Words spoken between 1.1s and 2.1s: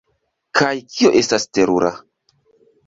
estas terura!